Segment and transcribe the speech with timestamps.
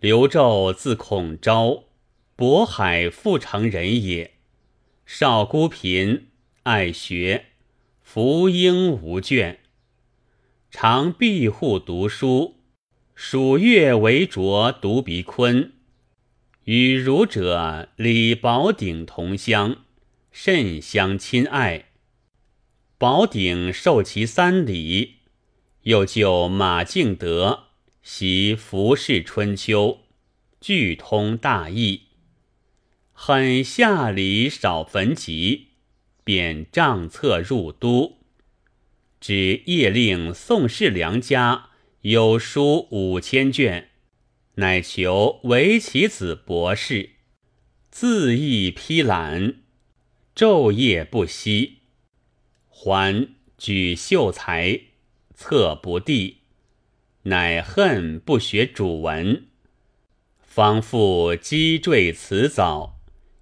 [0.00, 1.84] 刘胄字孔昭，
[2.34, 4.30] 渤海富城人也。
[5.04, 6.28] 少孤贫，
[6.62, 7.48] 爱学，
[8.00, 9.58] 福英无倦，
[10.70, 12.56] 常闭户读书。
[13.14, 15.74] 暑月为着读鼻昆，
[16.64, 19.84] 与儒者李宝鼎同乡，
[20.32, 21.90] 甚相亲爱。
[22.96, 25.16] 宝鼎受其三礼，
[25.82, 27.64] 又就马敬德
[28.02, 29.88] 习《服饰春秋》，
[30.60, 32.02] 具通大义，
[33.12, 35.68] 很下礼少焚籍，
[36.24, 38.18] 便帐册入都。
[39.20, 41.66] 指夜令宋世良家。
[42.02, 43.90] 有书五千卷，
[44.54, 47.10] 乃求为其子博士，
[47.90, 49.56] 自意披览，
[50.34, 51.80] 昼夜不息。
[52.70, 54.80] 还举秀才，
[55.34, 56.39] 策不第，
[57.24, 59.44] 乃恨不学主文，
[60.40, 62.98] 方复击坠辞藻，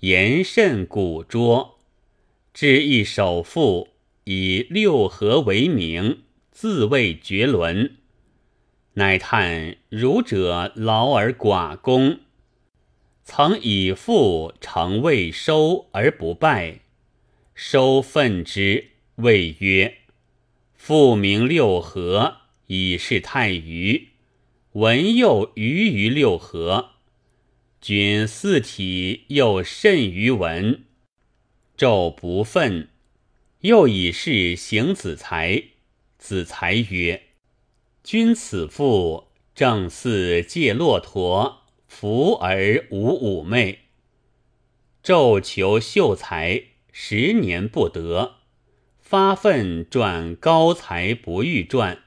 [0.00, 1.78] 言甚古拙，
[2.52, 3.90] 至一首赋，
[4.24, 7.96] 以六合为名，自谓绝伦。
[8.94, 12.18] 乃叹儒者劳而寡功，
[13.22, 16.80] 曾以父成未收而不败，
[17.54, 19.98] 收愤之，谓曰
[20.74, 22.38] ：“父名六合，
[22.72, 24.10] 以是太愚。
[24.74, 26.90] 文又愚于六合，
[27.80, 30.84] 君四体又甚于文。
[31.76, 32.88] 纣不愤，
[33.62, 35.64] 又以是行子才。
[36.16, 37.22] 子才曰。”
[38.04, 43.80] 君此父正似借骆驼，服而无妩媚。
[45.02, 48.36] 昼求秀才，十年不得，
[49.00, 52.04] 发愤撰高才不遇传。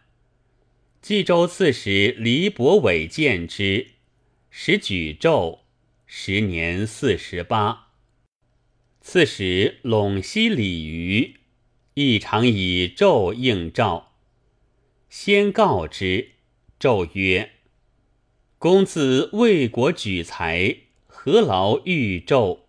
[1.03, 3.87] 冀州刺史黎伯伟见之，
[4.49, 5.59] 使举胄，
[6.05, 7.89] 时年四十八。
[9.01, 11.35] 刺史陇西李渔
[11.95, 14.13] 亦常以胄应召。
[15.09, 16.29] 先告之，
[16.79, 17.51] 纣曰
[18.57, 22.59] ：“公子为国举才，何劳欲纣？”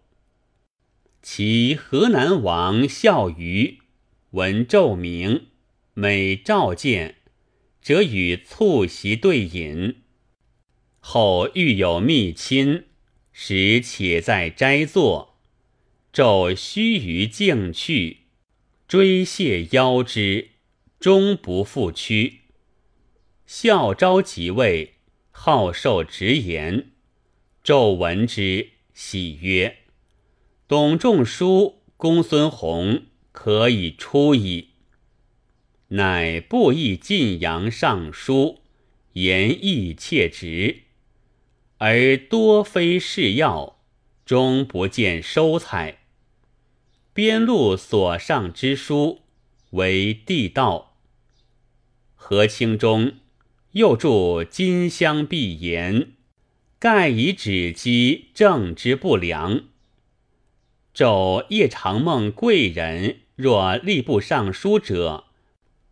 [1.23, 3.79] 其河南王孝于
[4.33, 5.47] 闻纣名，
[5.95, 7.19] 每召见，
[7.85, 9.97] 则与促席对饮。
[11.01, 12.85] 后遇有密亲，
[13.31, 15.37] 时且在斋坐，
[16.11, 18.21] 昼须臾径去，
[18.89, 20.49] 追谢邀之。
[20.99, 22.41] 终不复屈。
[23.45, 24.95] 孝昭即位，
[25.31, 26.93] 好受直言。
[27.63, 29.81] 纣闻之，喜曰
[30.67, 33.03] ：“董仲舒、公孙弘
[33.33, 34.71] 可以出矣。”
[35.89, 38.61] 乃布衣晋阳尚书，
[39.13, 40.83] 言义切直，
[41.79, 43.79] 而多非是要，
[44.25, 45.99] 终不见收采。
[47.13, 49.21] 边路所上之书，
[49.71, 50.97] 为地道。
[52.15, 53.13] 和清中
[53.73, 56.13] 又著金香碧言，
[56.79, 59.65] 盖以指击政之不良。
[60.95, 65.24] 昼夜常梦贵人，若吏部尚书者，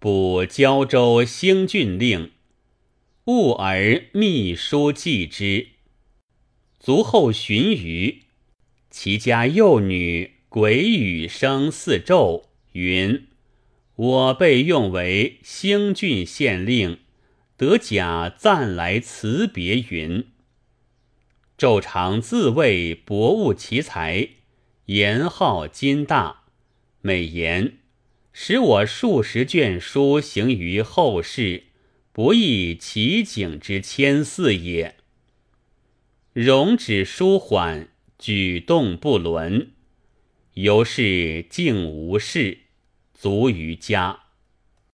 [0.03, 2.33] 补胶州兴郡令，
[3.27, 5.69] 误而密书记之。
[6.81, 8.23] 卒后寻余，
[8.91, 13.29] 其家幼女鬼语声似咒，云。
[13.95, 16.99] 我被用为兴郡县令，
[17.57, 20.27] 得甲暂来辞别云。
[21.57, 24.31] 昼常自谓博物奇才，
[24.87, 26.47] 言好金大，
[27.03, 27.75] 美言
[28.33, 31.65] 使我数十卷书行于后世，
[32.13, 34.97] 不亦奇景之千祀也。
[36.33, 37.89] 容止舒缓，
[38.19, 39.73] 举动不伦，
[40.55, 42.59] 由是静无事。
[43.15, 44.22] 足于家。